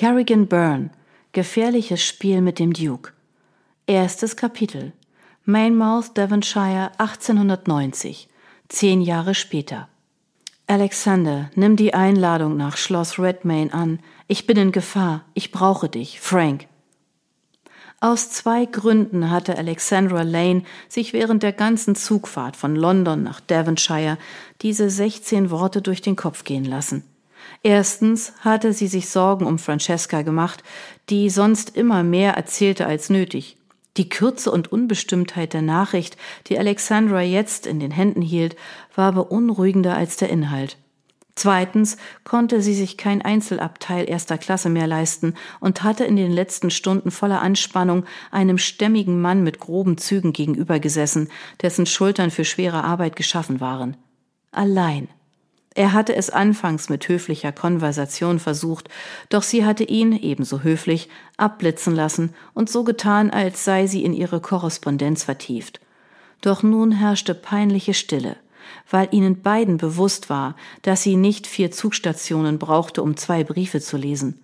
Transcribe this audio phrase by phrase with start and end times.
[0.00, 0.88] Kerrigan Byrne
[1.32, 3.12] Gefährliches Spiel mit dem Duke
[3.86, 4.94] Erstes Kapitel
[5.44, 8.30] Mainmouth, Devonshire 1890
[8.70, 9.90] Zehn Jahre später
[10.66, 13.98] Alexander, nimm die Einladung nach Schloss Redmayne an.
[14.26, 15.26] Ich bin in Gefahr.
[15.34, 16.66] Ich brauche dich, Frank.
[18.00, 24.16] Aus zwei Gründen hatte Alexandra Lane sich während der ganzen Zugfahrt von London nach Devonshire
[24.62, 27.04] diese 16 Worte durch den Kopf gehen lassen.
[27.62, 30.62] Erstens hatte sie sich Sorgen um Francesca gemacht,
[31.08, 33.56] die sonst immer mehr erzählte als nötig.
[33.96, 38.56] Die Kürze und Unbestimmtheit der Nachricht, die Alexandra jetzt in den Händen hielt,
[38.94, 40.76] war beunruhigender als der Inhalt.
[41.34, 46.70] Zweitens konnte sie sich kein Einzelabteil erster Klasse mehr leisten und hatte in den letzten
[46.70, 51.30] Stunden voller Anspannung einem stämmigen Mann mit groben Zügen gegenübergesessen,
[51.62, 53.96] dessen Schultern für schwere Arbeit geschaffen waren.
[54.50, 55.08] Allein.
[55.74, 58.88] Er hatte es anfangs mit höflicher Konversation versucht,
[59.28, 64.12] doch sie hatte ihn, ebenso höflich, abblitzen lassen und so getan, als sei sie in
[64.12, 65.80] ihre Korrespondenz vertieft.
[66.40, 68.36] Doch nun herrschte peinliche Stille
[68.90, 73.96] weil ihnen beiden bewusst war, dass sie nicht vier Zugstationen brauchte, um zwei Briefe zu
[73.96, 74.40] lesen.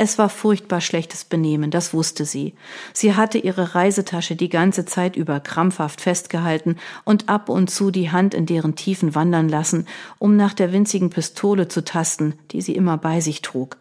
[0.00, 2.54] Es war furchtbar schlechtes Benehmen, das wusste sie.
[2.92, 8.12] Sie hatte ihre Reisetasche die ganze Zeit über krampfhaft festgehalten und ab und zu die
[8.12, 9.88] Hand in deren Tiefen wandern lassen,
[10.20, 13.76] um nach der winzigen Pistole zu tasten, die sie immer bei sich trug.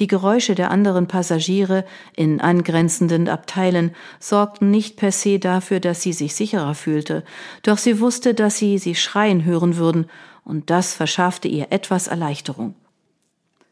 [0.00, 1.84] Die Geräusche der anderen Passagiere
[2.16, 7.24] in angrenzenden Abteilen sorgten nicht per se dafür, dass sie sich sicherer fühlte,
[7.62, 10.10] doch sie wusste, dass sie sie schreien hören würden,
[10.44, 12.74] und das verschaffte ihr etwas Erleichterung.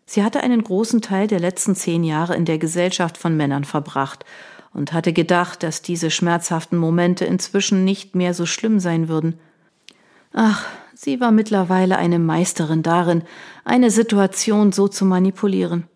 [0.06, 4.24] Sie hatte einen großen Teil der letzten zehn Jahre in der Gesellschaft von Männern verbracht
[4.72, 9.38] und hatte gedacht, dass diese schmerzhaften Momente inzwischen nicht mehr so schlimm sein würden.
[10.32, 13.22] Ach, sie war mittlerweile eine Meisterin darin,
[13.64, 15.88] eine Situation so zu manipulieren.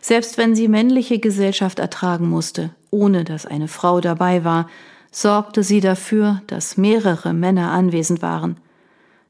[0.00, 4.68] Selbst wenn sie männliche Gesellschaft ertragen musste, ohne dass eine Frau dabei war,
[5.10, 8.56] sorgte sie dafür, dass mehrere Männer anwesend waren.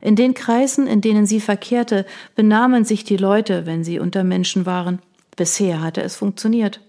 [0.04, 2.04] In den Kreisen, in denen sie verkehrte,
[2.34, 5.00] benahmen sich die Leute, wenn sie unter Menschen waren.
[5.34, 6.82] Bisher hatte es funktioniert.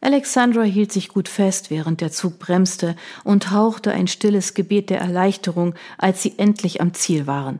[0.00, 5.00] Alexandra hielt sich gut fest, während der Zug bremste, und hauchte ein stilles Gebet der
[5.00, 7.58] Erleichterung, als sie endlich am Ziel waren.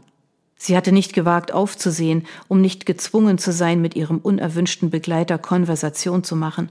[0.56, 6.22] Sie hatte nicht gewagt aufzusehen, um nicht gezwungen zu sein, mit ihrem unerwünschten Begleiter Konversation
[6.22, 6.70] zu machen.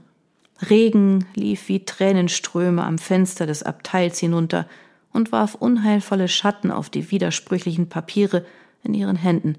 [0.70, 4.66] Regen lief wie Tränenströme am Fenster des Abteils hinunter
[5.12, 8.44] und warf unheilvolle Schatten auf die widersprüchlichen Papiere
[8.82, 9.56] in ihren Händen.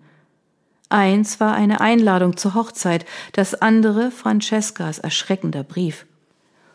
[0.89, 6.05] Eins war eine Einladung zur Hochzeit, das andere Francescas erschreckender Brief.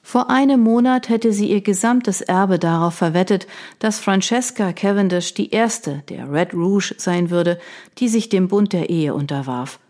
[0.02, 3.48] Vor einem Monat hätte sie ihr gesamtes Erbe darauf verwettet,
[3.80, 7.58] dass Francesca Cavendish die erste der Red Rouge sein würde,
[7.98, 9.80] die sich dem Bund der Ehe unterwarf.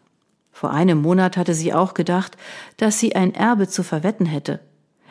[0.53, 2.39] Vor einem Monat hatte sie auch gedacht,
[2.79, 4.61] dass sie ein Erbe zu verwetten hätte.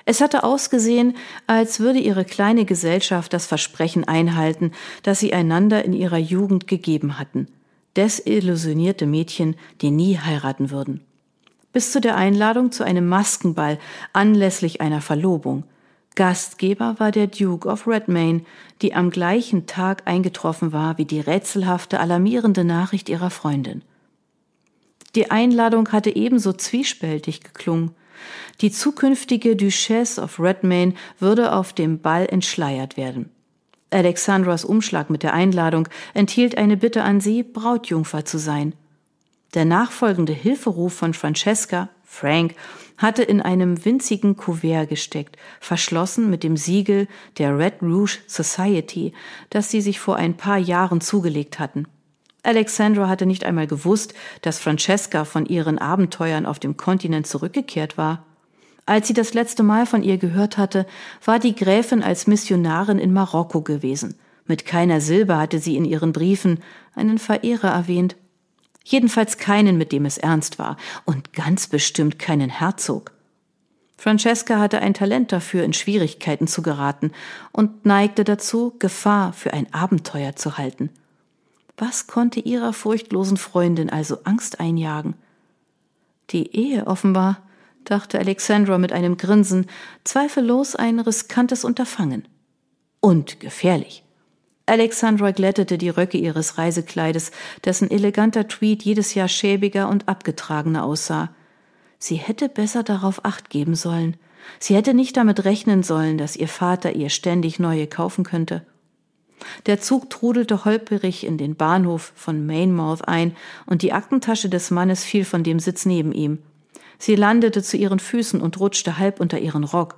[0.06, 1.16] Es hatte ausgesehen,
[1.48, 4.72] als würde ihre kleine Gesellschaft das Versprechen einhalten,
[5.04, 7.48] das sie einander in ihrer Jugend gegeben hatten.
[7.96, 11.02] Desillusionierte Mädchen, die nie heiraten würden
[11.76, 13.80] bis zu der Einladung zu einem Maskenball
[14.14, 15.66] anlässlich einer Verlobung.
[16.16, 18.46] Gastgeber war der Duke of Redmayne,
[18.82, 23.82] die am gleichen Tag eingetroffen war wie die rätselhafte, alarmierende Nachricht ihrer Freundin.
[25.16, 27.92] Die Einladung hatte ebenso zwiespältig geklungen.
[28.62, 33.30] Die zukünftige Duchesse of Redmayne würde auf dem Ball entschleiert werden.
[33.92, 38.74] Alexandras Umschlag mit der Einladung enthielt eine Bitte an sie, Brautjungfer zu sein.
[39.54, 42.56] Der nachfolgende Hilferuf von Francesca, Frank,
[42.98, 49.14] hatte in einem winzigen Kuvert gesteckt, verschlossen mit dem Siegel der Red Rouge Society,
[49.50, 51.88] das sie sich vor ein paar Jahren zugelegt hatten.
[52.45, 58.25] Alexandra hatte nicht einmal gewusst, dass Francesca von ihren Abenteuern auf dem Kontinent zurückgekehrt war.
[58.85, 60.85] Als sie das letzte Mal von ihr gehört hatte,
[61.23, 64.16] war die Gräfin als Missionarin in Marokko gewesen.
[64.45, 66.59] Mit keiner Silbe hatte sie in ihren Briefen
[66.94, 68.16] einen Verehrer erwähnt
[68.85, 73.12] jedenfalls keinen, mit dem es ernst war, und ganz bestimmt keinen Herzog.
[73.98, 77.12] Francesca hatte ein Talent dafür, in Schwierigkeiten zu geraten
[77.51, 80.89] und neigte dazu, Gefahr für ein Abenteuer zu halten.
[81.77, 85.16] Was konnte ihrer furchtlosen Freundin also Angst einjagen?
[86.30, 87.42] Die Ehe offenbar,
[87.83, 89.68] dachte Alexandra mit einem Grinsen,
[90.04, 92.27] zweifellos ein riskantes Unterfangen.
[93.00, 94.04] Und gefährlich.
[94.66, 97.31] Alexandra glättete die Röcke ihres Reisekleides,
[97.63, 101.30] dessen eleganter Tweed jedes Jahr schäbiger und abgetragener aussah.
[102.00, 104.18] Sie hätte besser darauf acht geben sollen.
[104.60, 108.66] Sie hätte nicht damit rechnen sollen, dass ihr Vater ihr ständig neue kaufen könnte.
[109.66, 113.36] Der Zug trudelte holperig in den Bahnhof von Mainmouth ein,
[113.66, 116.40] und die Aktentasche des Mannes fiel von dem Sitz neben ihm.
[116.98, 119.98] Sie landete zu ihren Füßen und rutschte halb unter ihren Rock.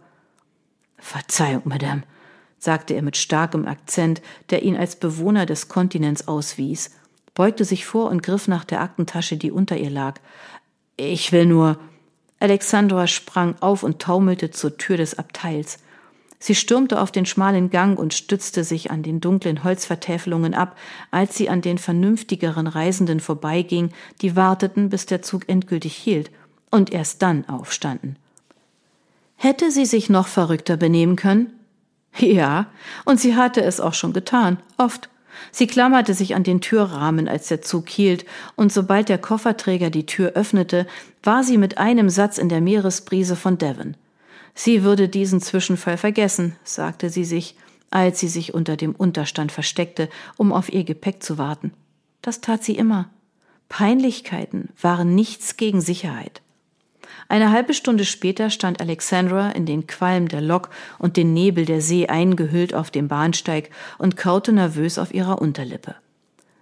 [0.97, 2.03] Verzeihung, Madame,
[2.57, 6.91] sagte er mit starkem Akzent, der ihn als Bewohner des Kontinents auswies,
[7.35, 10.19] beugte sich vor und griff nach der Aktentasche, die unter ihr lag.
[10.95, 11.79] Ich will nur.
[12.39, 15.79] Alexandra sprang auf und taumelte zur Tür des Abteils.
[16.39, 20.77] Sie stürmte auf den schmalen Gang und stützte sich an den dunklen Holzvertäfelungen ab,
[21.09, 23.91] als sie an den vernünftigeren Reisenden vorbeiging,
[24.21, 26.29] die warteten, bis der Zug endgültig hielt
[26.69, 28.17] und erst dann aufstanden.
[29.35, 31.53] Hätte sie sich noch verrückter benehmen können?
[32.17, 32.67] Ja,
[33.05, 35.09] und sie hatte es auch schon getan, oft.
[35.51, 38.25] Sie klammerte sich an den Türrahmen, als der Zug hielt,
[38.55, 40.87] und sobald der Kofferträger die Tür öffnete,
[41.21, 43.95] war sie mit einem Satz in der Meeresbrise von Devon.
[44.59, 47.55] Sie würde diesen Zwischenfall vergessen, sagte sie sich,
[47.91, 51.73] als sie sich unter dem Unterstand versteckte, um auf ihr Gepäck zu warten.
[52.23, 53.07] Das tat sie immer.
[53.69, 56.41] Peinlichkeiten waren nichts gegen Sicherheit.
[57.29, 61.79] Eine halbe Stunde später stand Alexandra in den Qualm der Lok und den Nebel der
[61.79, 63.69] See eingehüllt auf dem Bahnsteig
[63.99, 65.93] und kaute nervös auf ihrer Unterlippe.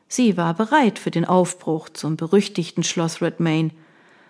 [0.10, 3.72] Sie war bereit für den Aufbruch zum berüchtigten Schloss Redmayne,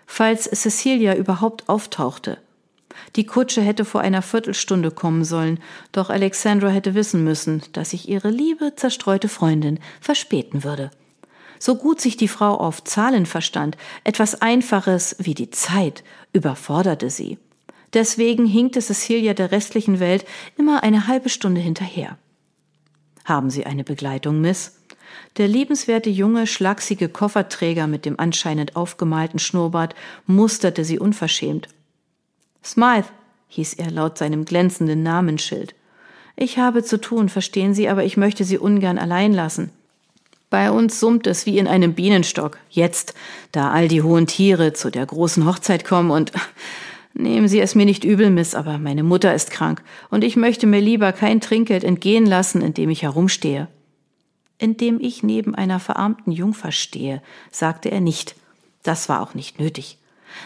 [0.06, 2.38] falls Cecilia überhaupt auftauchte.
[3.16, 5.58] Die Kutsche hätte vor einer Viertelstunde kommen sollen,
[5.92, 10.90] doch Alexandra hätte wissen müssen, dass sich ihre liebe, zerstreute Freundin verspäten würde.
[11.58, 17.38] So gut sich die Frau auf Zahlen verstand, etwas Einfaches wie die Zeit überforderte sie.
[17.94, 20.26] Deswegen hinkte Cecilia der restlichen Welt
[20.58, 22.18] immer eine halbe Stunde hinterher.
[23.24, 24.76] Haben Sie eine Begleitung, Miss?
[25.36, 29.94] Der liebenswerte junge, schlachsige Kofferträger mit dem anscheinend aufgemalten Schnurrbart
[30.26, 31.68] musterte sie unverschämt.
[32.66, 33.08] Smythe,
[33.46, 35.74] hieß er laut seinem glänzenden Namensschild.
[36.34, 39.70] Ich habe zu tun, verstehen Sie, aber ich möchte Sie ungern allein lassen.
[40.50, 42.58] Bei uns summt es wie in einem Bienenstock.
[42.68, 43.14] Jetzt,
[43.52, 46.32] da all die hohen Tiere zu der großen Hochzeit kommen und
[47.14, 50.66] nehmen Sie es mir nicht übel, Miss, aber meine Mutter ist krank und ich möchte
[50.66, 53.68] mir lieber kein Trinkgeld entgehen lassen, indem ich herumstehe.
[54.58, 57.22] Indem ich neben einer verarmten Jungfer stehe,
[57.52, 58.34] sagte er nicht.
[58.82, 59.98] Das war auch nicht nötig.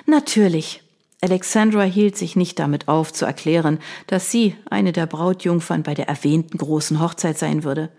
[0.05, 0.82] Natürlich.
[1.22, 6.08] Alexandra hielt sich nicht damit auf, zu erklären, dass sie eine der Brautjungfern bei der
[6.08, 7.90] erwähnten großen Hochzeit sein würde.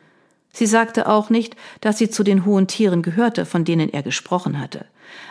[0.54, 4.60] Sie sagte auch nicht, dass sie zu den hohen Tieren gehörte, von denen er gesprochen
[4.60, 4.86] hatte.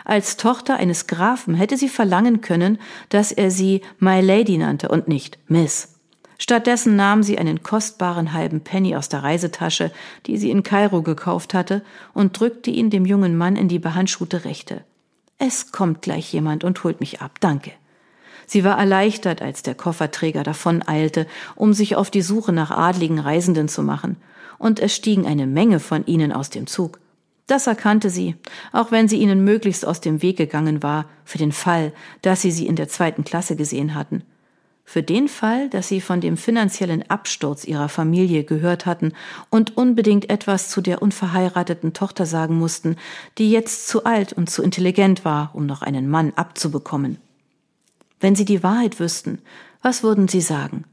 [0.05, 2.79] Als Tochter eines Grafen hätte sie verlangen können,
[3.09, 5.95] dass er sie My Lady nannte und nicht Miss.
[6.37, 9.91] Stattdessen nahm sie einen kostbaren halben Penny aus der Reisetasche,
[10.25, 11.83] die sie in Kairo gekauft hatte,
[12.13, 14.83] und drückte ihn dem jungen Mann in die behandschuhte Rechte.
[15.43, 17.71] Es kommt gleich jemand und holt mich ab, danke.
[18.45, 23.67] Sie war erleichtert, als der Kofferträger davoneilte, um sich auf die Suche nach adligen Reisenden
[23.67, 24.17] zu machen,
[24.59, 26.99] und es stiegen eine Menge von ihnen aus dem Zug.
[27.47, 28.35] Das erkannte sie,
[28.71, 31.91] auch wenn sie ihnen möglichst aus dem Weg gegangen war, für den Fall,
[32.21, 34.21] dass sie sie in der zweiten Klasse gesehen hatten.
[34.91, 39.13] Für den Fall, dass sie von dem finanziellen Absturz ihrer Familie gehört hatten
[39.49, 42.97] und unbedingt etwas zu der unverheirateten Tochter sagen mussten,
[43.37, 47.19] die jetzt zu alt und zu intelligent war, um noch einen Mann abzubekommen.
[48.19, 49.39] Wenn sie die Wahrheit wüssten,
[49.81, 50.83] was würden sie sagen?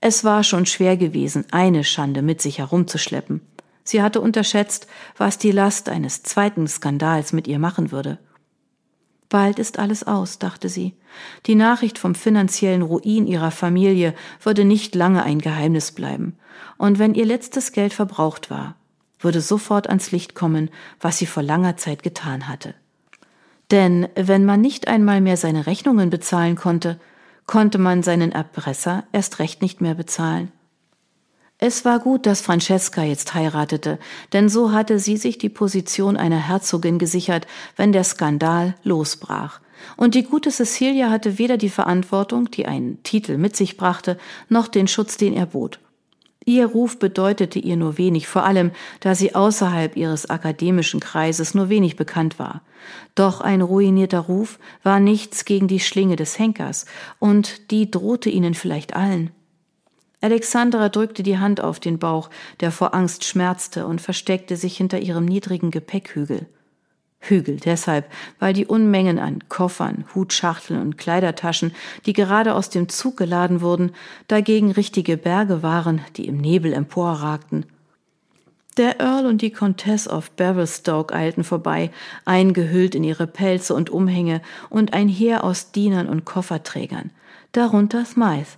[0.00, 3.42] Es war schon schwer gewesen, eine Schande mit sich herumzuschleppen.
[3.84, 4.86] Sie hatte unterschätzt,
[5.18, 8.16] was die Last eines zweiten Skandals mit ihr machen würde.
[9.32, 10.94] Bald ist alles aus, dachte sie.
[11.46, 16.36] Die Nachricht vom finanziellen Ruin ihrer Familie würde nicht lange ein Geheimnis bleiben.
[16.76, 18.76] Und wenn ihr letztes Geld verbraucht war,
[19.18, 20.68] würde sofort ans Licht kommen,
[21.00, 22.74] was sie vor langer Zeit getan hatte.
[23.70, 27.00] Denn wenn man nicht einmal mehr seine Rechnungen bezahlen konnte,
[27.46, 30.52] konnte man seinen Erpresser erst recht nicht mehr bezahlen.
[31.64, 34.00] Es war gut, dass Francesca jetzt heiratete,
[34.32, 39.60] denn so hatte sie sich die Position einer Herzogin gesichert, wenn der Skandal losbrach.
[39.96, 44.66] Und die gute Cecilia hatte weder die Verantwortung, die einen Titel mit sich brachte, noch
[44.66, 45.78] den Schutz, den er bot.
[46.44, 51.68] Ihr Ruf bedeutete ihr nur wenig, vor allem da sie außerhalb ihres akademischen Kreises nur
[51.68, 52.62] wenig bekannt war.
[53.14, 56.86] Doch ein ruinierter Ruf war nichts gegen die Schlinge des Henkers,
[57.20, 59.30] und die drohte ihnen vielleicht allen.
[60.22, 65.00] Alexandra drückte die Hand auf den Bauch, der vor Angst schmerzte, und versteckte sich hinter
[65.00, 66.46] ihrem niedrigen Gepäckhügel.
[67.18, 71.72] Hügel deshalb, weil die Unmengen an Koffern, Hutschachteln und Kleidertaschen,
[72.06, 73.92] die gerade aus dem Zug geladen wurden,
[74.28, 77.66] dagegen richtige Berge waren, die im Nebel emporragten.
[78.76, 81.90] Der Earl und die Comtesse of Beverstoke eilten vorbei,
[82.24, 87.10] eingehüllt in ihre Pelze und Umhänge und ein Heer aus Dienern und Kofferträgern,
[87.52, 88.56] darunter Smythe,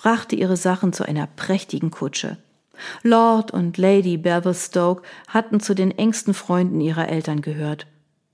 [0.00, 2.38] brachte ihre Sachen zu einer prächtigen Kutsche.
[3.02, 7.86] Lord und Lady Beverstoke hatten zu den engsten Freunden ihrer Eltern gehört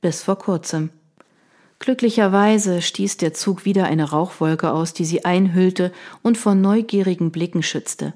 [0.06, 0.90] bis vor kurzem.
[1.80, 5.92] Glücklicherweise stieß der Zug wieder eine Rauchwolke aus, die sie einhüllte
[6.22, 8.14] und vor neugierigen Blicken schützte.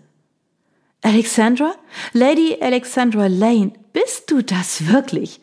[1.02, 1.75] Alexandra?
[2.12, 5.40] Lady Alexandra Lane, bist du das wirklich?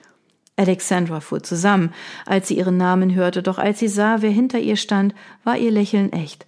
[0.56, 1.94] Alexandra fuhr zusammen,
[2.26, 5.72] als sie ihren Namen hörte, doch als sie sah, wer hinter ihr stand, war ihr
[5.72, 6.47] Lächeln echt.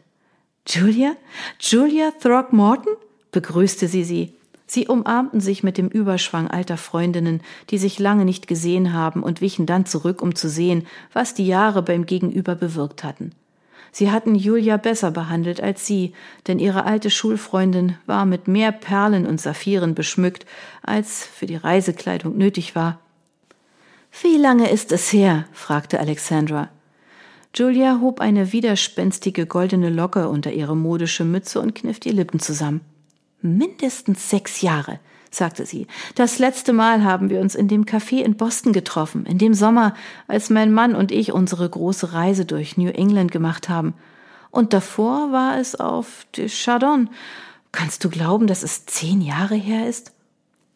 [0.70, 1.16] Julia?
[1.60, 2.94] Julia Throckmorton?
[3.32, 4.34] begrüßte sie sie.
[4.68, 9.42] Sie umarmten sich mit dem Überschwang alter Freundinnen, die sich lange nicht gesehen haben und
[9.42, 13.32] wichen dann zurück, um zu sehen, was die Jahre beim Gegenüber bewirkt hatten.
[13.92, 16.14] Sie hatten Julia besser behandelt als sie,
[16.46, 20.46] denn ihre alte Schulfreundin war mit mehr Perlen und Saphiren beschmückt,
[20.84, 23.00] als für die Reisekleidung nötig war.
[24.22, 25.46] Wie lange ist es her?
[25.52, 26.70] fragte Alexandra.
[27.56, 32.82] Julia hob eine widerspenstige goldene Locke unter ihre modische Mütze und kniff die Lippen zusammen.
[33.42, 35.00] Mindestens sechs Jahre,
[35.32, 35.88] sagte sie.
[36.16, 39.96] Das letzte Mal haben wir uns in dem Café in Boston getroffen, in dem Sommer,
[40.28, 43.94] als mein Mann und ich unsere große Reise durch New England gemacht haben.
[44.52, 47.10] Und davor war es auf de Chardon.
[47.72, 50.12] Kannst du glauben, dass es zehn Jahre her ist?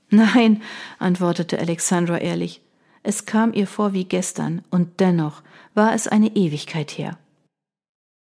[0.10, 0.62] Nein,
[1.00, 2.62] antwortete Alexandra ehrlich.
[3.02, 5.42] Es kam ihr vor wie gestern, und dennoch
[5.74, 7.18] war es eine Ewigkeit her.